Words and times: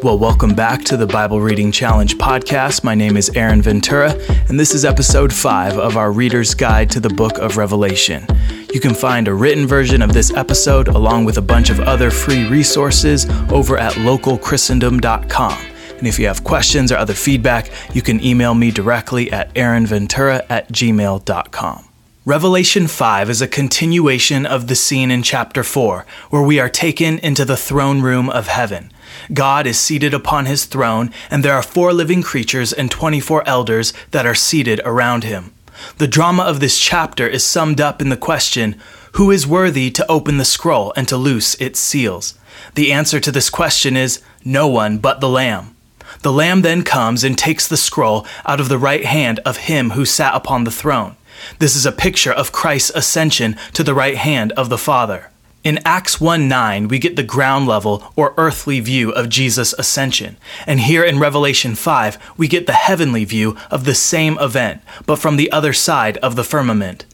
Well, 0.00 0.16
welcome 0.16 0.54
back 0.54 0.84
to 0.84 0.96
the 0.96 1.08
Bible 1.08 1.40
Reading 1.40 1.72
Challenge 1.72 2.16
podcast. 2.18 2.84
My 2.84 2.94
name 2.94 3.16
is 3.16 3.30
Aaron 3.30 3.60
Ventura, 3.60 4.12
and 4.48 4.58
this 4.58 4.72
is 4.72 4.84
episode 4.84 5.32
5 5.32 5.76
of 5.76 5.96
our 5.96 6.12
Reader's 6.12 6.54
Guide 6.54 6.88
to 6.90 7.00
the 7.00 7.08
Book 7.08 7.36
of 7.38 7.56
Revelation. 7.56 8.24
You 8.72 8.78
can 8.78 8.94
find 8.94 9.26
a 9.26 9.34
written 9.34 9.66
version 9.66 10.00
of 10.00 10.12
this 10.12 10.32
episode 10.32 10.86
along 10.86 11.24
with 11.24 11.36
a 11.36 11.42
bunch 11.42 11.68
of 11.68 11.80
other 11.80 12.12
free 12.12 12.46
resources 12.48 13.28
over 13.50 13.76
at 13.76 13.94
localchristendom.com. 13.94 15.58
And 15.98 16.06
if 16.06 16.20
you 16.20 16.28
have 16.28 16.44
questions 16.44 16.92
or 16.92 16.96
other 16.96 17.14
feedback, 17.14 17.68
you 17.92 18.00
can 18.00 18.24
email 18.24 18.54
me 18.54 18.70
directly 18.70 19.32
at 19.32 19.52
aaronventura 19.54 20.46
at 20.48 20.70
gmail.com. 20.70 21.88
Revelation 22.24 22.86
5 22.86 23.30
is 23.30 23.42
a 23.42 23.48
continuation 23.48 24.46
of 24.46 24.68
the 24.68 24.76
scene 24.76 25.10
in 25.10 25.24
chapter 25.24 25.64
4, 25.64 26.06
where 26.30 26.42
we 26.42 26.60
are 26.60 26.68
taken 26.68 27.18
into 27.18 27.44
the 27.44 27.56
throne 27.56 28.00
room 28.00 28.30
of 28.30 28.46
heaven. 28.46 28.92
God 29.32 29.66
is 29.66 29.78
seated 29.78 30.14
upon 30.14 30.46
his 30.46 30.64
throne, 30.64 31.10
and 31.30 31.44
there 31.44 31.54
are 31.54 31.62
four 31.62 31.92
living 31.92 32.22
creatures 32.22 32.72
and 32.72 32.90
24 32.90 33.46
elders 33.46 33.92
that 34.10 34.26
are 34.26 34.34
seated 34.34 34.80
around 34.84 35.24
him. 35.24 35.52
The 35.98 36.08
drama 36.08 36.42
of 36.42 36.60
this 36.60 36.78
chapter 36.78 37.26
is 37.26 37.44
summed 37.44 37.80
up 37.80 38.00
in 38.00 38.08
the 38.08 38.16
question 38.16 38.76
Who 39.12 39.30
is 39.30 39.46
worthy 39.46 39.90
to 39.92 40.10
open 40.10 40.38
the 40.38 40.44
scroll 40.44 40.92
and 40.96 41.06
to 41.08 41.16
loose 41.16 41.54
its 41.56 41.78
seals? 41.78 42.38
The 42.74 42.92
answer 42.92 43.20
to 43.20 43.30
this 43.30 43.50
question 43.50 43.96
is 43.96 44.20
No 44.44 44.66
one 44.66 44.98
but 44.98 45.20
the 45.20 45.28
Lamb. 45.28 45.76
The 46.22 46.32
Lamb 46.32 46.62
then 46.62 46.82
comes 46.82 47.22
and 47.22 47.38
takes 47.38 47.68
the 47.68 47.76
scroll 47.76 48.26
out 48.44 48.60
of 48.60 48.68
the 48.68 48.78
right 48.78 49.04
hand 49.04 49.40
of 49.44 49.68
him 49.68 49.90
who 49.90 50.04
sat 50.04 50.34
upon 50.34 50.64
the 50.64 50.70
throne. 50.70 51.16
This 51.58 51.76
is 51.76 51.86
a 51.86 51.92
picture 51.92 52.32
of 52.32 52.52
Christ's 52.52 52.90
ascension 52.90 53.56
to 53.74 53.84
the 53.84 53.94
right 53.94 54.16
hand 54.16 54.52
of 54.52 54.68
the 54.68 54.78
Father. 54.78 55.27
In 55.64 55.80
Acts 55.84 56.20
1 56.20 56.46
9, 56.46 56.86
we 56.86 57.00
get 57.00 57.16
the 57.16 57.22
ground 57.24 57.66
level 57.66 58.12
or 58.14 58.32
earthly 58.36 58.78
view 58.78 59.10
of 59.10 59.28
Jesus' 59.28 59.72
ascension. 59.72 60.36
And 60.66 60.80
here 60.80 61.02
in 61.02 61.18
Revelation 61.18 61.74
5, 61.74 62.34
we 62.36 62.46
get 62.46 62.66
the 62.66 62.72
heavenly 62.72 63.24
view 63.24 63.56
of 63.70 63.84
the 63.84 63.94
same 63.94 64.38
event, 64.38 64.82
but 65.04 65.18
from 65.18 65.36
the 65.36 65.50
other 65.50 65.72
side 65.72 66.16
of 66.18 66.36
the 66.36 66.44
firmament. 66.44 67.06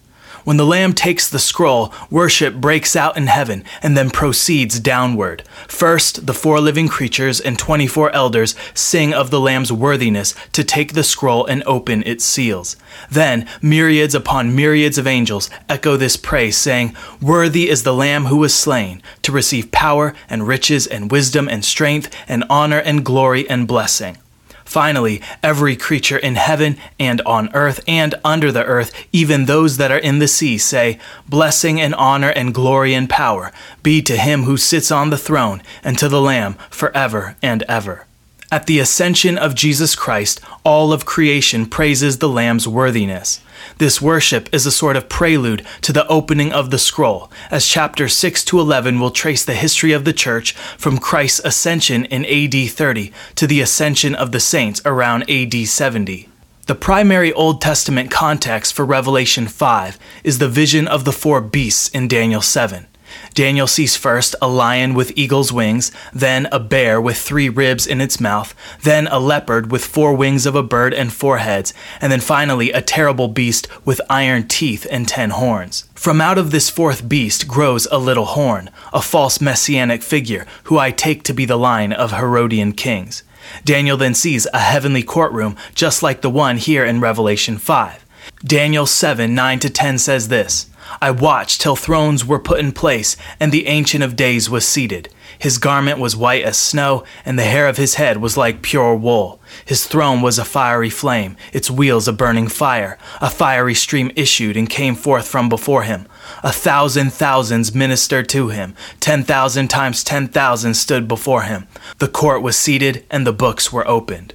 When 0.45 0.59
the 0.59 0.67
Lamb 0.67 0.93
takes 0.93 1.29
the 1.29 1.39
scroll, 1.39 1.93
worship 2.11 2.57
breaks 2.57 2.95
out 2.95 3.17
in 3.17 3.29
heaven 3.29 3.65
and 3.83 3.97
then 3.97 4.11
proceeds 4.11 4.79
downward. 4.79 5.43
First, 5.67 6.27
the 6.27 6.35
four 6.35 6.61
living 6.61 6.87
creatures 6.87 7.41
and 7.41 7.59
24 7.59 8.11
elders 8.11 8.55
sing 8.75 9.15
of 9.15 9.31
the 9.31 9.41
Lamb's 9.41 9.73
worthiness 9.73 10.35
to 10.53 10.63
take 10.63 10.93
the 10.93 11.03
scroll 11.03 11.47
and 11.47 11.63
open 11.65 12.03
its 12.03 12.27
seals. 12.27 12.77
Then, 13.11 13.49
myriads 13.63 14.15
upon 14.15 14.55
myriads 14.55 14.99
of 14.99 15.07
angels 15.07 15.49
echo 15.67 15.97
this 15.97 16.17
praise, 16.17 16.59
saying, 16.59 16.95
Worthy 17.23 17.71
is 17.71 17.83
the 17.83 17.95
Lamb 17.95 18.27
who 18.27 18.37
was 18.37 18.55
slain 18.55 19.01
to 19.23 19.33
receive 19.33 19.73
power 19.73 20.15
and 20.29 20.47
riches 20.47 20.87
and 20.87 21.11
wisdom 21.11 21.49
and 21.49 21.65
strength 21.65 22.15
and 22.29 22.45
honor 22.51 22.81
and 22.81 23.03
glory 23.03 23.49
and 23.49 23.67
blessing. 23.67 24.19
Finally, 24.65 25.21
every 25.43 25.77
creature 25.77 26.19
in 26.19 26.37
heaven 26.37 26.77
and 26.99 27.21
on 27.23 27.55
earth 27.55 27.81
and 27.87 28.15
under 28.25 28.51
the 28.51 28.65
earth, 28.65 28.93
even 29.13 29.45
those 29.45 29.77
that 29.77 29.93
are 29.93 29.99
in 29.99 30.19
the 30.19 30.29
sea, 30.29 30.59
say, 30.59 30.99
Blessing 31.29 31.81
and 31.81 31.95
honor 31.95 32.31
and 32.31 32.55
glory 32.55 32.95
and 32.95 33.09
power 33.09 33.53
be 33.83 34.03
to 34.03 34.17
him 34.17 34.45
who 34.45 34.57
sits 34.57 34.91
on 34.91 35.11
the 35.11 35.19
throne 35.19 35.63
and 35.83 35.99
to 35.99 36.09
the 36.09 36.21
Lamb 36.21 36.55
forever 36.71 37.37
and 37.43 37.63
ever. 37.65 38.07
At 38.55 38.67
the 38.67 38.79
ascension 38.79 39.37
of 39.37 39.57
Jesus 39.57 39.97
Christ, 39.97 40.41
all 40.65 40.93
of 40.93 41.05
creation 41.05 41.67
praises 41.67 42.19
the 42.19 42.29
Lamb's 42.29 42.69
worthiness. 42.69 43.41
This 43.79 44.01
worship 44.01 44.49
is 44.55 44.65
a 44.65 44.71
sort 44.71 44.95
of 44.95 45.09
prelude 45.09 45.67
to 45.81 45.93
the 45.93 46.07
opening 46.07 46.53
of 46.53 46.71
the 46.71 46.79
scroll, 46.79 47.33
as 47.51 47.67
chapters 47.67 48.15
6 48.15 48.45
to 48.45 48.61
11 48.61 49.01
will 49.01 49.11
trace 49.11 49.45
the 49.45 49.55
history 49.55 49.91
of 49.91 50.05
the 50.05 50.13
church 50.13 50.53
from 50.79 50.99
Christ's 50.99 51.41
ascension 51.41 52.05
in 52.05 52.25
AD 52.27 52.71
30 52.71 53.11
to 53.35 53.49
the 53.49 53.61
ascension 53.61 54.15
of 54.15 54.31
the 54.31 54.39
saints 54.39 54.81
around 54.85 55.29
AD 55.29 55.67
70. 55.67 56.29
The 56.69 56.77
primary 56.77 57.33
Old 57.33 57.61
Testament 57.61 58.13
context 58.13 58.73
for 58.73 58.85
Revelation 58.85 59.49
5 59.49 59.99
is 60.23 60.39
the 60.39 60.49
vision 60.49 60.87
of 60.87 61.05
the 61.05 61.13
four 61.13 61.41
beasts 61.41 61.89
in 61.89 62.07
Daniel 62.07 62.41
7. 62.41 62.87
Daniel 63.35 63.67
sees 63.67 63.97
first 63.97 64.35
a 64.41 64.49
lion 64.49 64.95
with 64.95 65.17
eagle's 65.17 65.53
wings, 65.53 65.91
then 66.13 66.47
a 66.53 66.61
bear 66.61 67.01
with 67.01 67.17
three 67.17 67.49
ribs 67.49 67.87
in 67.87 68.01
its 68.01 68.21
mouth, 68.21 68.55
then 68.83 69.07
a 69.09 69.19
leopard 69.19 69.71
with 69.71 69.85
four 69.85 70.15
wings 70.15 70.47
of 70.47 70.55
a 70.55 70.63
bird 70.63 70.95
and 70.95 71.13
four 71.13 71.39
heads, 71.39 71.75
and 72.01 72.13
then 72.13 72.21
finally 72.21 72.73
a 72.73 72.83
terrible 72.83 73.29
beast 73.29 73.67
with 73.85 74.01
iron 74.09 74.47
teeth 74.47 74.87
and 74.91 75.09
ten 75.09 75.31
horns. 75.31 75.89
From 75.95 76.21
out 76.21 76.39
of 76.39 76.51
this 76.51 76.71
fourth 76.71 77.09
beast 77.09 77.49
grows 77.49 77.87
a 77.91 77.99
little 77.99 78.27
horn, 78.27 78.71
a 78.93 79.03
false 79.03 79.41
messianic 79.41 80.03
figure, 80.03 80.47
who 80.65 80.79
I 80.79 80.91
take 80.91 81.23
to 81.25 81.35
be 81.35 81.45
the 81.45 81.57
line 81.57 81.93
of 81.93 82.13
Herodian 82.13 82.73
kings. 82.73 83.23
Daniel 83.65 83.97
then 83.97 84.15
sees 84.15 84.47
a 84.53 84.59
heavenly 84.59 85.03
courtroom 85.03 85.57
just 85.75 86.03
like 86.03 86.21
the 86.21 86.31
one 86.31 86.57
here 86.57 86.85
in 86.85 87.01
Revelation 87.01 87.59
5. 87.59 88.05
Daniel 88.45 88.87
7 88.87 89.35
9 89.35 89.59
to 89.61 89.71
10 89.71 89.99
says 89.99 90.29
this. 90.29 90.67
I 91.01 91.11
watched 91.11 91.61
till 91.61 91.77
thrones 91.77 92.25
were 92.25 92.39
put 92.39 92.61
in 92.61 92.73
place, 92.73 93.17
and 93.41 93.53
the 93.53 93.67
Ancient 93.67 94.05
of 94.05 94.17
Days 94.17 94.49
was 94.49 94.67
seated. 94.67 95.09
His 95.39 95.59
garment 95.59 95.99
was 95.99 96.17
white 96.17 96.45
as 96.45 96.57
snow, 96.57 97.05
and 97.25 97.39
the 97.39 97.45
hair 97.45 97.69
of 97.69 97.77
his 97.77 97.95
head 97.95 98.19
was 98.19 98.37
like 98.37 98.63
pure 98.63 98.95
wool. 98.95 99.41
His 99.65 99.87
throne 99.87 100.23
was 100.23 100.39
a 100.39 100.45
fiery 100.45 100.91
flame, 100.91 101.37
its 101.53 101.71
wheels 101.71 102.09
a 102.09 102.13
burning 102.13 102.49
fire. 102.49 102.99
A 103.21 103.31
fiery 103.31 103.75
stream 103.75 104.11
issued 104.17 104.57
and 104.57 104.69
came 104.69 104.95
forth 104.95 105.27
from 105.27 105.49
before 105.49 105.83
him. 105.83 106.07
A 106.43 106.53
thousand 106.53 107.13
thousands 107.13 107.75
ministered 107.75 108.29
to 108.31 108.49
him. 108.49 108.75
Ten 109.01 109.25
thousand 109.25 109.69
times 109.69 110.05
ten 110.05 110.29
thousand 110.29 110.75
stood 110.75 111.09
before 111.09 111.43
him. 111.43 111.67
The 111.99 112.09
court 112.09 112.43
was 112.43 112.57
seated, 112.57 113.05
and 113.11 113.27
the 113.27 113.33
books 113.33 113.73
were 113.73 113.87
opened. 113.89 114.35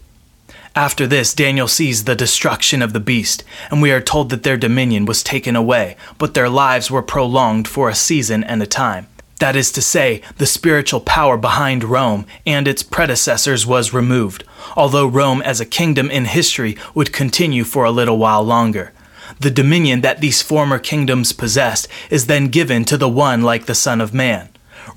After 0.76 1.08
this, 1.08 1.34
Daniel 1.34 1.68
sees 1.68 2.04
the 2.04 2.16
destruction 2.16 2.82
of 2.82 2.94
the 2.94 3.00
beast, 3.00 3.44
and 3.72 3.82
we 3.82 3.92
are 3.92 4.02
told 4.02 4.30
that 4.30 4.44
their 4.44 4.58
dominion 4.58 5.06
was 5.06 5.24
taken 5.24 5.56
away, 5.56 5.98
but 6.18 6.34
their 6.34 6.50
lives 6.50 6.92
were 6.92 7.02
prolonged 7.02 7.68
for 7.68 7.90
a 7.90 7.96
season 7.96 8.44
and 8.44 8.62
a 8.62 8.68
time. 8.68 9.08
That 9.40 9.56
is 9.56 9.72
to 9.72 9.82
say, 9.82 10.22
the 10.38 10.46
spiritual 10.46 11.00
power 11.00 11.38
behind 11.38 11.84
Rome 11.84 12.26
and 12.46 12.68
its 12.68 12.84
predecessors 12.84 13.66
was 13.66 13.94
removed, 13.94 14.44
although 14.76 15.08
Rome 15.08 15.42
as 15.42 15.62
a 15.62 15.66
kingdom 15.66 16.12
in 16.12 16.26
history 16.26 16.78
would 16.94 17.14
continue 17.14 17.64
for 17.64 17.86
a 17.86 17.92
little 17.92 18.18
while 18.18 18.44
longer. 18.44 18.92
The 19.40 19.52
dominion 19.52 20.02
that 20.02 20.20
these 20.20 20.42
former 20.42 20.78
kingdoms 20.78 21.32
possessed 21.32 21.88
is 22.10 22.28
then 22.28 22.48
given 22.48 22.84
to 22.86 22.98
the 22.98 23.08
one 23.08 23.42
like 23.42 23.66
the 23.66 23.76
Son 23.76 24.02
of 24.02 24.14
Man. 24.14 24.50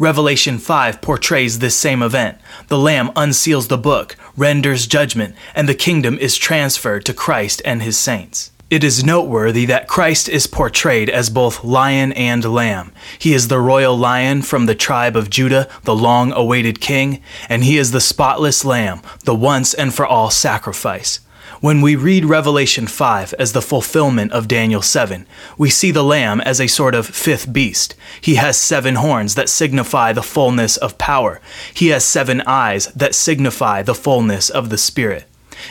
Revelation 0.03 0.59
5 0.59 1.01
portrays 1.01 1.61
this 1.61 1.77
same 1.77 2.03
event. 2.03 2.37
The 2.67 2.77
Lamb 2.77 3.11
unseals 3.11 3.69
the 3.69 3.79
book, 3.79 4.17
renders 4.37 4.89
judgment, 4.89 5.37
and 5.55 5.69
the 5.69 5.77
kingdom 5.77 6.19
is 6.19 6.37
transferred 6.37 7.05
to 7.05 7.15
Christ 7.15 7.63
and 7.65 7.85
his 7.85 7.97
saints. 7.97 8.51
It 8.69 8.83
is 8.83 9.05
noteworthy 9.05 9.65
that 9.67 9.87
Christ 9.87 10.29
is 10.29 10.49
portrayed 10.49 11.09
as 11.09 11.31
both 11.31 11.63
lion 11.63 12.13
and 12.15 12.45
lamb. 12.45 12.91
He 13.17 13.33
is 13.33 13.47
the 13.47 13.61
royal 13.61 13.97
lion 13.97 14.43
from 14.43 14.67
the 14.67 14.75
tribe 14.75 15.15
of 15.15 15.31
Judah, 15.31 15.69
the 15.85 15.95
long 15.95 16.33
awaited 16.33 16.81
king, 16.81 17.23
and 17.49 17.63
he 17.63 17.79
is 17.79 17.93
the 17.93 18.01
spotless 18.01 18.65
lamb, 18.65 19.03
the 19.23 19.37
once 19.37 19.73
and 19.73 19.95
for 19.95 20.05
all 20.05 20.31
sacrifice. 20.31 21.21
When 21.63 21.81
we 21.81 21.95
read 21.95 22.25
Revelation 22.25 22.89
5 22.89 23.35
as 23.35 23.53
the 23.53 23.63
fulfillment 23.63 24.33
of 24.33 24.49
Daniel 24.49 24.83
7, 24.83 25.29
we 25.57 25.71
see 25.71 25.93
the 25.93 26.03
Lamb 26.03 26.41
as 26.41 26.61
a 26.61 26.67
sort 26.67 26.93
of 26.93 27.07
fifth 27.07 27.53
beast. 27.53 27.95
He 28.21 28.35
has 28.35 28.57
seven 28.57 28.97
horns 28.97 29.37
that 29.37 29.49
signify 29.49 30.13
the 30.13 30.25
fullness 30.25 30.77
of 30.77 30.99
power. 30.99 31.41
He 31.73 31.91
has 31.91 32.05
seven 32.05 32.43
eyes 32.49 32.89
that 32.97 33.15
signify 33.15 33.83
the 33.83 33.95
fullness 33.95 34.51
of 34.51 34.71
the 34.71 34.77
Spirit. 34.77 35.27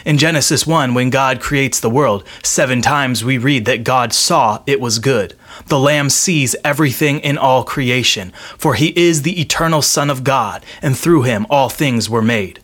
In 0.05 0.17
Genesis 0.17 0.65
1, 0.65 0.93
when 0.93 1.09
God 1.09 1.41
creates 1.41 1.81
the 1.81 1.89
world, 1.89 2.23
seven 2.41 2.81
times 2.81 3.25
we 3.25 3.37
read 3.37 3.65
that 3.65 3.83
God 3.83 4.13
saw 4.13 4.63
it 4.65 4.79
was 4.79 4.97
good. 4.97 5.35
The 5.65 5.77
Lamb 5.77 6.09
sees 6.09 6.55
everything 6.63 7.19
in 7.19 7.37
all 7.37 7.65
creation, 7.65 8.31
for 8.57 8.75
he 8.75 8.97
is 8.97 9.23
the 9.23 9.41
eternal 9.41 9.81
Son 9.81 10.09
of 10.09 10.23
God, 10.23 10.63
and 10.81 10.97
through 10.97 11.23
him 11.23 11.45
all 11.49 11.67
things 11.67 12.09
were 12.09 12.21
made. 12.21 12.60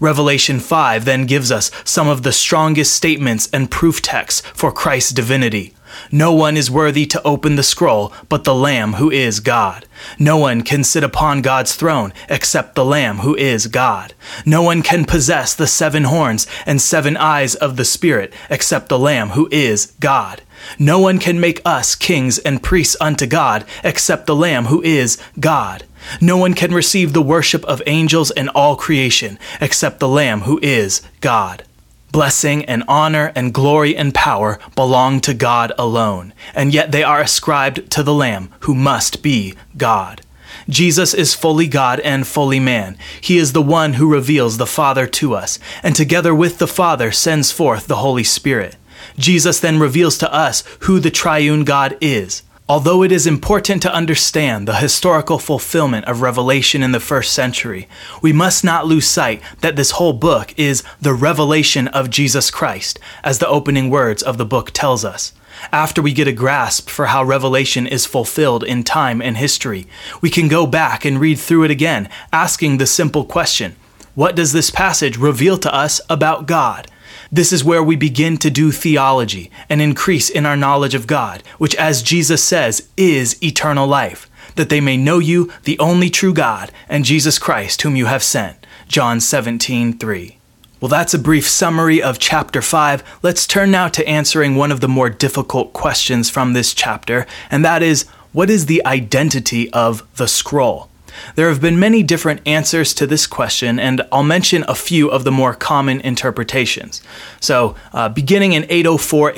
Revelation 0.00 0.60
5 0.60 1.04
then 1.04 1.26
gives 1.26 1.50
us 1.50 1.70
some 1.84 2.08
of 2.08 2.22
the 2.22 2.32
strongest 2.32 2.94
statements 2.94 3.48
and 3.52 3.70
proof 3.70 4.00
texts 4.02 4.40
for 4.54 4.72
Christ's 4.72 5.12
divinity. 5.12 5.74
No 6.10 6.32
one 6.32 6.56
is 6.56 6.70
worthy 6.70 7.06
to 7.06 7.22
open 7.22 7.56
the 7.56 7.62
scroll 7.62 8.12
but 8.28 8.44
the 8.44 8.54
Lamb 8.54 8.94
who 8.94 9.10
is 9.10 9.40
God. 9.40 9.86
No 10.18 10.36
one 10.36 10.62
can 10.62 10.84
sit 10.84 11.02
upon 11.02 11.42
God's 11.42 11.74
throne 11.74 12.12
except 12.28 12.74
the 12.74 12.84
Lamb 12.84 13.18
who 13.18 13.34
is 13.36 13.66
God. 13.66 14.14
No 14.44 14.62
one 14.62 14.82
can 14.82 15.04
possess 15.04 15.54
the 15.54 15.66
seven 15.66 16.04
horns 16.04 16.46
and 16.66 16.80
seven 16.80 17.16
eyes 17.16 17.54
of 17.54 17.76
the 17.76 17.84
Spirit 17.84 18.32
except 18.50 18.88
the 18.88 18.98
Lamb 18.98 19.30
who 19.30 19.48
is 19.50 19.94
God. 20.00 20.42
No 20.78 20.98
one 20.98 21.18
can 21.18 21.40
make 21.40 21.62
us 21.64 21.94
kings 21.94 22.38
and 22.38 22.62
priests 22.62 22.96
unto 23.00 23.26
God 23.26 23.64
except 23.84 24.26
the 24.26 24.36
Lamb 24.36 24.66
who 24.66 24.82
is 24.82 25.18
God. 25.38 25.84
No 26.20 26.36
one 26.36 26.54
can 26.54 26.72
receive 26.72 27.12
the 27.12 27.22
worship 27.22 27.64
of 27.64 27.82
angels 27.86 28.30
and 28.30 28.48
all 28.50 28.76
creation 28.76 29.38
except 29.60 30.00
the 30.00 30.08
Lamb 30.08 30.42
who 30.42 30.58
is 30.62 31.02
God. 31.20 31.64
Blessing 32.10 32.64
and 32.64 32.84
honor 32.88 33.32
and 33.34 33.52
glory 33.52 33.94
and 33.96 34.14
power 34.14 34.58
belong 34.74 35.20
to 35.20 35.34
God 35.34 35.72
alone, 35.78 36.32
and 36.54 36.72
yet 36.72 36.90
they 36.90 37.02
are 37.02 37.20
ascribed 37.20 37.90
to 37.90 38.02
the 38.02 38.14
Lamb 38.14 38.50
who 38.60 38.74
must 38.74 39.22
be 39.22 39.54
God. 39.76 40.22
Jesus 40.68 41.12
is 41.12 41.34
fully 41.34 41.66
God 41.66 42.00
and 42.00 42.26
fully 42.26 42.60
man. 42.60 42.96
He 43.20 43.36
is 43.36 43.52
the 43.52 43.62
one 43.62 43.94
who 43.94 44.10
reveals 44.10 44.56
the 44.56 44.66
Father 44.66 45.06
to 45.06 45.34
us, 45.34 45.58
and 45.82 45.94
together 45.94 46.34
with 46.34 46.58
the 46.58 46.66
Father 46.66 47.12
sends 47.12 47.52
forth 47.52 47.86
the 47.86 47.96
Holy 47.96 48.24
Spirit. 48.24 48.76
Jesus 49.18 49.60
then 49.60 49.78
reveals 49.78 50.18
to 50.18 50.32
us 50.32 50.64
who 50.80 51.00
the 51.00 51.10
triune 51.10 51.64
God 51.64 51.96
is. 52.00 52.42
Although 52.70 53.02
it 53.02 53.10
is 53.10 53.26
important 53.26 53.80
to 53.80 53.94
understand 53.94 54.68
the 54.68 54.76
historical 54.76 55.38
fulfillment 55.38 56.04
of 56.04 56.20
Revelation 56.20 56.82
in 56.82 56.92
the 56.92 57.00
first 57.00 57.32
century, 57.32 57.88
we 58.20 58.30
must 58.30 58.62
not 58.62 58.86
lose 58.86 59.06
sight 59.06 59.40
that 59.62 59.76
this 59.76 59.92
whole 59.92 60.12
book 60.12 60.52
is 60.58 60.82
the 61.00 61.14
revelation 61.14 61.88
of 61.88 62.10
Jesus 62.10 62.50
Christ, 62.50 62.98
as 63.24 63.38
the 63.38 63.48
opening 63.48 63.88
words 63.88 64.22
of 64.22 64.36
the 64.36 64.44
book 64.44 64.70
tells 64.72 65.02
us. 65.02 65.32
After 65.72 66.02
we 66.02 66.12
get 66.12 66.28
a 66.28 66.32
grasp 66.32 66.90
for 66.90 67.06
how 67.06 67.24
Revelation 67.24 67.86
is 67.86 68.04
fulfilled 68.04 68.62
in 68.62 68.84
time 68.84 69.22
and 69.22 69.38
history, 69.38 69.86
we 70.20 70.28
can 70.28 70.46
go 70.46 70.66
back 70.66 71.06
and 71.06 71.18
read 71.18 71.38
through 71.38 71.64
it 71.64 71.70
again, 71.70 72.10
asking 72.34 72.76
the 72.76 72.86
simple 72.86 73.24
question 73.24 73.76
What 74.14 74.36
does 74.36 74.52
this 74.52 74.70
passage 74.70 75.16
reveal 75.16 75.56
to 75.56 75.74
us 75.74 76.02
about 76.10 76.44
God? 76.44 76.86
This 77.30 77.52
is 77.52 77.62
where 77.62 77.82
we 77.82 77.96
begin 77.96 78.38
to 78.38 78.50
do 78.50 78.72
theology 78.72 79.50
and 79.68 79.82
increase 79.82 80.30
in 80.30 80.46
our 80.46 80.56
knowledge 80.56 80.94
of 80.94 81.06
God, 81.06 81.42
which, 81.58 81.74
as 81.76 82.02
Jesus 82.02 82.42
says, 82.42 82.88
is 82.96 83.42
eternal 83.42 83.86
life, 83.86 84.30
that 84.54 84.70
they 84.70 84.80
may 84.80 84.96
know 84.96 85.18
you, 85.18 85.52
the 85.64 85.78
only 85.78 86.08
true 86.08 86.32
God, 86.32 86.72
and 86.88 87.04
Jesus 87.04 87.38
Christ, 87.38 87.82
whom 87.82 87.96
you 87.96 88.06
have 88.06 88.22
sent. 88.22 88.66
John 88.88 89.20
17, 89.20 89.98
3. 89.98 90.38
Well, 90.80 90.88
that's 90.88 91.12
a 91.12 91.18
brief 91.18 91.46
summary 91.46 92.00
of 92.02 92.18
chapter 92.18 92.62
5. 92.62 93.18
Let's 93.22 93.46
turn 93.46 93.70
now 93.70 93.88
to 93.88 94.08
answering 94.08 94.56
one 94.56 94.72
of 94.72 94.80
the 94.80 94.88
more 94.88 95.10
difficult 95.10 95.72
questions 95.72 96.30
from 96.30 96.52
this 96.52 96.72
chapter, 96.72 97.26
and 97.50 97.64
that 97.64 97.82
is 97.82 98.04
what 98.32 98.48
is 98.48 98.66
the 98.66 98.84
identity 98.86 99.70
of 99.72 100.06
the 100.16 100.28
scroll? 100.28 100.87
There 101.34 101.48
have 101.48 101.60
been 101.60 101.78
many 101.78 102.02
different 102.02 102.40
answers 102.46 102.94
to 102.94 103.06
this 103.06 103.26
question, 103.26 103.78
and 103.78 104.02
I'll 104.12 104.22
mention 104.22 104.64
a 104.68 104.74
few 104.74 105.10
of 105.10 105.24
the 105.24 105.30
more 105.30 105.54
common 105.54 106.00
interpretations. 106.00 107.02
So, 107.40 107.74
uh, 107.92 108.08
beginning 108.08 108.52
in 108.52 108.66
804 108.68 109.30
AD, 109.30 109.36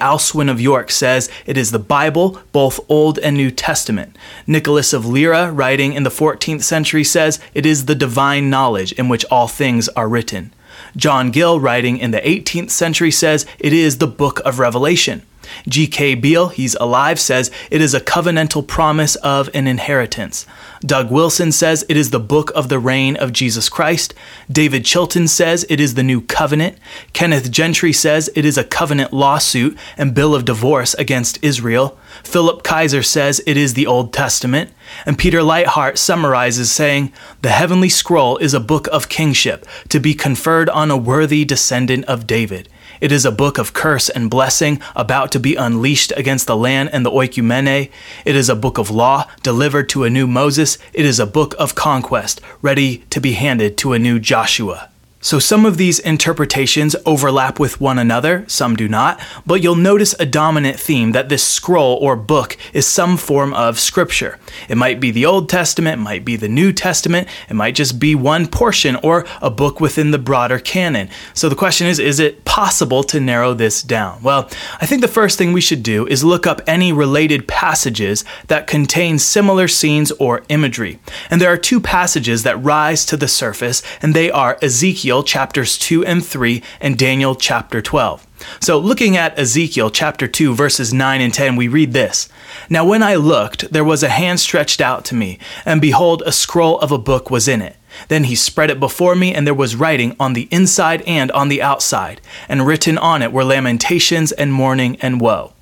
Alcuin 0.00 0.50
of 0.50 0.60
York 0.60 0.90
says 0.90 1.30
it 1.46 1.56
is 1.56 1.70
the 1.70 1.78
Bible, 1.78 2.40
both 2.52 2.80
Old 2.88 3.18
and 3.18 3.36
New 3.36 3.50
Testament. 3.50 4.16
Nicholas 4.46 4.92
of 4.92 5.06
Lyra, 5.06 5.50
writing 5.52 5.92
in 5.92 6.02
the 6.02 6.10
14th 6.10 6.62
century, 6.62 7.04
says 7.04 7.40
it 7.54 7.66
is 7.66 7.86
the 7.86 7.94
divine 7.94 8.50
knowledge 8.50 8.92
in 8.92 9.08
which 9.08 9.24
all 9.26 9.48
things 9.48 9.88
are 9.90 10.08
written. 10.08 10.52
John 10.96 11.30
Gill, 11.30 11.60
writing 11.60 11.98
in 11.98 12.10
the 12.10 12.20
18th 12.20 12.70
century, 12.70 13.10
says 13.10 13.46
it 13.58 13.72
is 13.72 13.98
the 13.98 14.06
book 14.06 14.40
of 14.44 14.58
Revelation. 14.58 15.22
G.K. 15.68 16.14
Beale, 16.16 16.48
he's 16.48 16.74
alive, 16.76 17.20
says 17.20 17.50
it 17.70 17.80
is 17.80 17.94
a 17.94 18.00
covenantal 18.00 18.66
promise 18.66 19.16
of 19.16 19.48
an 19.54 19.66
inheritance. 19.66 20.46
Doug 20.80 21.10
Wilson 21.10 21.52
says 21.52 21.84
it 21.90 21.96
is 21.96 22.10
the 22.10 22.18
book 22.18 22.50
of 22.54 22.70
the 22.70 22.78
reign 22.78 23.14
of 23.16 23.34
Jesus 23.34 23.68
Christ. 23.68 24.14
David 24.50 24.84
Chilton 24.84 25.28
says 25.28 25.66
it 25.68 25.78
is 25.78 25.94
the 25.94 26.02
new 26.02 26.22
covenant. 26.22 26.78
Kenneth 27.12 27.50
Gentry 27.50 27.92
says 27.92 28.30
it 28.34 28.46
is 28.46 28.56
a 28.56 28.64
covenant 28.64 29.12
lawsuit 29.12 29.76
and 29.98 30.14
bill 30.14 30.34
of 30.34 30.46
divorce 30.46 30.94
against 30.94 31.42
Israel. 31.42 31.98
Phillip 32.24 32.62
Kayser 32.62 33.04
says 33.04 33.42
it 33.46 33.58
is 33.58 33.74
the 33.74 33.86
Old 33.86 34.14
Testament. 34.14 34.70
And 35.04 35.18
Peter 35.18 35.40
Leithart 35.40 35.98
summarizes 35.98 36.72
saying, 36.72 37.12
The 37.42 37.50
heavenly 37.50 37.90
scroll 37.90 38.38
is 38.38 38.54
a 38.54 38.60
book 38.60 38.88
of 38.88 39.10
kingship 39.10 39.66
to 39.90 40.00
be 40.00 40.14
conferred 40.14 40.70
on 40.70 40.90
a 40.90 40.96
worthy 40.96 41.44
descendant 41.44 42.06
of 42.06 42.26
David. 42.26 42.68
It 43.00 43.12
is 43.12 43.24
a 43.24 43.32
book 43.32 43.58
of 43.58 43.72
curse 43.72 44.08
and 44.08 44.30
blessing 44.30 44.80
about 44.94 45.32
to 45.32 45.40
be 45.40 45.56
unleashed 45.56 46.12
against 46.16 46.46
the 46.46 46.56
land 46.56 46.90
and 46.92 47.04
the 47.04 47.10
oikumene. 47.10 47.90
It 48.24 48.36
is 48.36 48.48
a 48.48 48.56
book 48.56 48.78
of 48.78 48.90
law 48.90 49.26
delivered 49.42 49.88
to 49.90 50.04
a 50.04 50.10
new 50.10 50.26
Moses. 50.26 50.78
It 50.92 51.06
is 51.06 51.18
a 51.18 51.26
book 51.26 51.54
of 51.58 51.74
conquest 51.74 52.40
ready 52.60 52.98
to 53.10 53.20
be 53.20 53.32
handed 53.32 53.78
to 53.78 53.92
a 53.92 53.98
new 53.98 54.18
Joshua. 54.18 54.89
So 55.22 55.38
some 55.38 55.66
of 55.66 55.76
these 55.76 55.98
interpretations 55.98 56.96
overlap 57.04 57.60
with 57.60 57.78
one 57.78 57.98
another, 57.98 58.46
some 58.48 58.74
do 58.74 58.88
not, 58.88 59.20
but 59.44 59.62
you'll 59.62 59.74
notice 59.74 60.14
a 60.18 60.24
dominant 60.24 60.80
theme 60.80 61.12
that 61.12 61.28
this 61.28 61.44
scroll 61.44 61.98
or 62.00 62.16
book 62.16 62.56
is 62.72 62.86
some 62.86 63.18
form 63.18 63.52
of 63.52 63.78
scripture. 63.78 64.38
It 64.70 64.78
might 64.78 64.98
be 64.98 65.10
the 65.10 65.26
Old 65.26 65.50
Testament, 65.50 66.00
it 66.00 66.02
might 66.02 66.24
be 66.24 66.36
the 66.36 66.48
New 66.48 66.72
Testament, 66.72 67.28
it 67.50 67.54
might 67.54 67.74
just 67.74 68.00
be 68.00 68.14
one 68.14 68.46
portion 68.46 68.96
or 68.96 69.26
a 69.42 69.50
book 69.50 69.78
within 69.78 70.10
the 70.10 70.18
broader 70.18 70.58
canon. 70.58 71.10
So 71.34 71.50
the 71.50 71.54
question 71.54 71.86
is, 71.86 71.98
is 71.98 72.18
it 72.18 72.46
possible 72.46 73.02
to 73.04 73.20
narrow 73.20 73.52
this 73.52 73.82
down? 73.82 74.22
Well, 74.22 74.48
I 74.80 74.86
think 74.86 75.02
the 75.02 75.06
first 75.08 75.36
thing 75.36 75.52
we 75.52 75.60
should 75.60 75.82
do 75.82 76.06
is 76.06 76.24
look 76.24 76.46
up 76.46 76.62
any 76.66 76.94
related 76.94 77.46
passages 77.46 78.24
that 78.46 78.66
contain 78.66 79.18
similar 79.18 79.68
scenes 79.68 80.12
or 80.12 80.44
imagery. 80.48 80.98
And 81.28 81.42
there 81.42 81.52
are 81.52 81.58
two 81.58 81.78
passages 81.78 82.42
that 82.44 82.64
rise 82.64 83.04
to 83.04 83.18
the 83.18 83.28
surface, 83.28 83.82
and 84.00 84.14
they 84.14 84.30
are 84.30 84.56
Ezekiel 84.62 85.09
Ezekiel 85.10 85.24
chapters 85.24 85.76
2 85.76 86.04
and 86.04 86.24
3 86.24 86.62
and 86.80 86.96
Daniel 86.96 87.34
chapter 87.34 87.82
12. 87.82 88.24
So, 88.60 88.78
looking 88.78 89.16
at 89.16 89.36
Ezekiel 89.36 89.90
chapter 89.90 90.28
2, 90.28 90.54
verses 90.54 90.94
9 90.94 91.20
and 91.20 91.34
10, 91.34 91.56
we 91.56 91.66
read 91.66 91.92
this 91.92 92.28
Now, 92.68 92.86
when 92.86 93.02
I 93.02 93.16
looked, 93.16 93.72
there 93.72 93.82
was 93.82 94.04
a 94.04 94.08
hand 94.08 94.38
stretched 94.38 94.80
out 94.80 95.04
to 95.06 95.16
me, 95.16 95.40
and 95.66 95.80
behold, 95.80 96.22
a 96.24 96.30
scroll 96.30 96.78
of 96.78 96.92
a 96.92 96.98
book 96.98 97.28
was 97.28 97.48
in 97.48 97.60
it. 97.60 97.74
Then 98.06 98.22
he 98.22 98.36
spread 98.36 98.70
it 98.70 98.78
before 98.78 99.16
me, 99.16 99.34
and 99.34 99.48
there 99.48 99.52
was 99.52 99.74
writing 99.74 100.14
on 100.20 100.34
the 100.34 100.46
inside 100.52 101.02
and 101.08 101.32
on 101.32 101.48
the 101.48 101.60
outside, 101.60 102.20
and 102.48 102.64
written 102.64 102.96
on 102.96 103.20
it 103.20 103.32
were 103.32 103.42
lamentations 103.42 104.30
and 104.30 104.52
mourning 104.52 104.96
and 105.00 105.20
woe. 105.20 105.54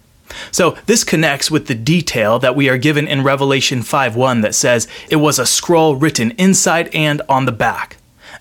So, 0.50 0.76
this 0.84 1.04
connects 1.04 1.50
with 1.50 1.68
the 1.68 1.74
detail 1.74 2.38
that 2.40 2.54
we 2.54 2.68
are 2.68 2.76
given 2.76 3.08
in 3.08 3.24
Revelation 3.24 3.80
5 3.80 4.14
1 4.14 4.42
that 4.42 4.54
says 4.54 4.86
it 5.08 5.16
was 5.16 5.38
a 5.38 5.46
scroll 5.46 5.96
written 5.96 6.32
inside 6.32 6.94
and 6.94 7.22
on 7.30 7.46
the 7.46 7.52
back. 7.52 7.97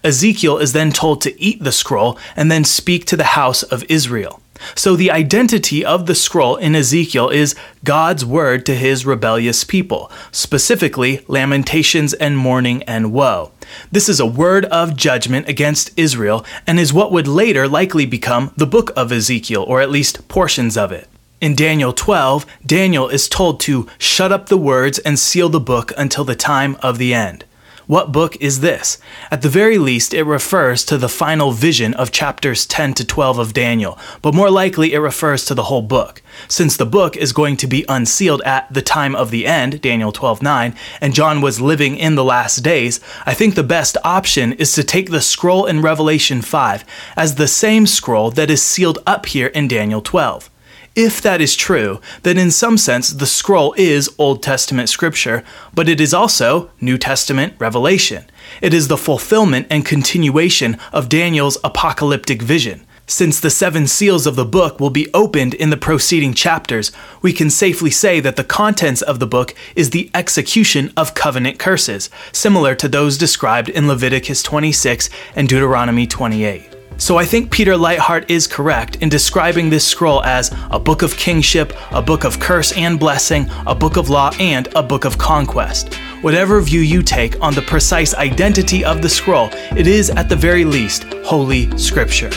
Ezekiel 0.07 0.57
is 0.57 0.71
then 0.71 0.92
told 0.92 1.21
to 1.21 1.39
eat 1.39 1.62
the 1.62 1.71
scroll 1.74 2.18
and 2.38 2.50
then 2.50 2.63
speak 2.63 3.04
to 3.06 3.18
the 3.18 3.36
house 3.36 3.62
of 3.62 3.83
Israel. 3.89 4.42
So, 4.74 4.95
the 4.95 5.12
identity 5.12 5.83
of 5.83 6.06
the 6.06 6.15
scroll 6.15 6.56
in 6.56 6.75
Ezekiel 6.75 7.27
is 7.30 7.56
God's 7.83 8.24
word 8.24 8.65
to 8.65 8.75
his 8.75 9.06
rebellious 9.06 9.65
people, 9.65 10.09
specifically 10.31 11.25
lamentations 11.27 12.13
and 12.13 12.38
mourning 12.38 12.83
and 12.83 13.12
woe. 13.12 13.51
This 13.92 14.07
is 14.07 14.21
a 14.21 14.25
word 14.25 14.63
of 14.65 14.95
judgment 14.95 15.50
against 15.50 15.92
Israel 15.98 16.45
and 16.65 16.80
is 16.80 16.94
what 16.94 17.12
would 17.12 17.27
later 17.27 17.68
likely 17.68 18.06
become 18.06 18.54
the 18.56 18.65
book 18.65 18.92
of 18.95 19.12
Ezekiel, 19.12 19.63
or 19.68 19.81
at 19.81 19.92
least 19.92 20.27
portions 20.30 20.77
of 20.77 20.94
it. 20.94 21.09
In 21.42 21.54
Daniel 21.54 21.92
12, 21.92 22.45
Daniel 22.65 23.09
is 23.09 23.27
told 23.27 23.59
to 23.59 23.88
shut 24.00 24.31
up 24.31 24.48
the 24.48 24.57
words 24.57 25.00
and 25.00 25.19
seal 25.19 25.50
the 25.50 25.59
book 25.59 25.92
until 25.98 26.24
the 26.24 26.33
time 26.33 26.77
of 26.81 26.98
the 26.98 27.13
end. 27.13 27.44
What 27.87 28.11
book 28.11 28.35
is 28.41 28.59
this? 28.59 28.97
At 29.31 29.43
the 29.43 29.49
very 29.49 29.77
least, 29.77 30.13
it 30.13 30.23
refers 30.23 30.83
to 30.85 30.97
the 30.97 31.07
final 31.07 31.53
vision 31.53 31.94
of 31.94 32.11
chapters 32.11 32.65
10 32.65 32.94
to 32.95 33.06
12 33.06 33.39
of 33.39 33.53
Daniel, 33.53 33.97
but 34.21 34.35
more 34.35 34.51
likely 34.51 34.91
it 34.94 34.99
refers 34.99 35.45
to 35.45 35.56
the 35.56 35.63
whole 35.63 35.81
book. 35.81 36.21
Since 36.49 36.75
the 36.75 36.85
book 36.85 37.15
is 37.15 37.31
going 37.31 37.56
to 37.56 37.65
be 37.65 37.85
unsealed 37.87 38.41
at 38.41 38.73
the 38.73 38.81
time 38.81 39.15
of 39.15 39.31
the 39.31 39.47
end, 39.47 39.79
Daniel 39.79 40.11
12:9, 40.11 40.75
and 40.99 41.13
John 41.13 41.39
was 41.39 41.61
living 41.61 41.95
in 41.95 42.15
the 42.15 42.25
last 42.25 42.57
days, 42.57 42.99
I 43.25 43.33
think 43.33 43.56
the 43.56 43.63
best 43.63 43.95
option 44.03 44.51
is 44.53 44.73
to 44.73 44.83
take 44.83 45.09
the 45.09 45.21
scroll 45.21 45.65
in 45.65 45.81
Revelation 45.81 46.41
5 46.41 46.83
as 47.15 47.35
the 47.35 47.47
same 47.47 47.87
scroll 47.87 48.31
that 48.31 48.51
is 48.51 48.61
sealed 48.61 48.99
up 49.07 49.27
here 49.27 49.47
in 49.47 49.69
Daniel 49.69 50.01
12. 50.01 50.49
If 50.97 51.21
that 51.21 51.42
is 51.42 51.56
true, 51.56 52.01
then 52.23 52.39
in 52.39 52.49
some 52.49 52.75
sense 52.75 53.11
the 53.11 53.27
scroll 53.27 53.75
is 53.77 54.09
Old 54.18 54.42
Testament 54.42 54.89
scripture, 54.89 55.44
but 55.71 55.87
it 55.87 56.01
is 56.01 56.11
also 56.11 56.71
New 56.81 56.97
Testament 56.97 57.54
revelation. 57.59 58.25
It 58.63 58.73
is 58.73 58.87
the 58.87 58.97
fulfillment 58.97 59.68
and 59.69 59.85
continuation 59.85 60.80
of 60.92 61.07
Daniel's 61.07 61.59
apocalyptic 61.63 62.42
vision. 62.42 62.83
Since 63.06 63.39
the 63.39 63.51
seven 63.51 63.85
seals 63.85 64.25
of 64.25 64.35
the 64.35 64.44
book 64.44 64.80
will 64.80 64.89
be 64.89 65.07
opened 65.13 65.54
in 65.54 65.69
the 65.69 65.77
preceding 65.77 66.33
chapters, 66.33 66.92
we 67.21 67.31
can 67.31 67.51
safely 67.51 67.92
say 67.92 68.19
that 68.19 68.35
the 68.35 68.44
contents 68.44 69.04
of 69.04 69.19
the 69.19 69.27
book 69.27 69.54
is 69.75 69.92
the 69.92 70.09
execution 70.16 70.92
of 70.97 71.13
covenant 71.13 71.59
curses, 71.59 72.09
similar 72.31 72.73
to 72.73 72.87
those 72.87 73.19
described 73.19 73.69
in 73.69 73.87
Leviticus 73.87 74.42
26 74.42 75.11
and 75.35 75.47
Deuteronomy 75.47 76.07
28. 76.07 76.76
So 76.99 77.18
I 77.18 77.25
think 77.25 77.51
Peter 77.51 77.73
Leithart 77.73 78.30
is 78.30 78.47
correct 78.47 78.97
in 78.97 79.09
describing 79.09 79.69
this 79.69 79.85
scroll 79.85 80.23
as 80.23 80.51
a 80.71 80.80
book 80.80 81.04
of 81.04 81.16
kingship, 81.16 81.73
a 81.92 82.01
book 82.01 82.23
of 82.23 82.39
curse 82.39 82.71
and 82.73 82.99
blessing, 82.99 83.47
a 83.68 83.75
book 83.75 83.97
of 83.97 84.09
law, 84.09 84.31
and 84.39 84.68
a 84.75 84.81
book 84.81 85.06
of 85.06 85.18
conquest. 85.18 85.94
Whatever 86.21 86.59
view 86.59 86.81
you 86.81 87.04
take 87.04 87.39
on 87.39 87.54
the 87.54 87.61
precise 87.61 88.16
identity 88.16 88.83
of 88.83 89.04
the 89.04 89.09
scroll, 89.09 89.49
it 89.77 89.85
is 89.85 90.09
at 90.09 90.27
the 90.27 90.35
very 90.35 90.66
least 90.66 91.04
Holy 91.23 91.75
Scripture. 91.77 92.31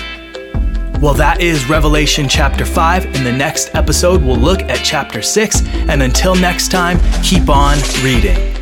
Well, 1.01 1.15
that 1.15 1.41
is 1.41 1.67
Revelation 1.71 2.29
chapter 2.29 2.67
5. 2.67 3.07
In 3.07 3.25
the 3.25 3.33
next 3.33 3.75
episode, 3.75 4.23
we'll 4.23 4.37
look 4.37 4.61
at 4.65 4.85
chapter 4.85 5.23
6. 5.23 5.63
And 5.89 6.03
until 6.03 6.35
next 6.35 6.71
time, 6.71 6.99
keep 7.23 7.49
on 7.49 7.79
reading. 8.03 8.60